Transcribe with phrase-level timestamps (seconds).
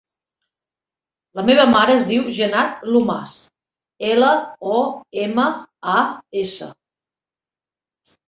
[1.39, 3.35] La meva mare es diu Janat Lomas:
[4.13, 4.31] ela,
[4.79, 4.81] o,
[5.25, 5.45] ema,
[5.99, 6.01] a,
[6.45, 6.71] essa.